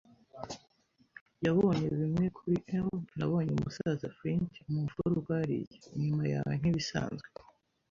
[1.45, 2.87] yabonye bimwe kuri 'em.
[3.17, 7.27] Nabonye umusaza Flint mu mfuruka hariya, inyuma yawe; nkibisanzwe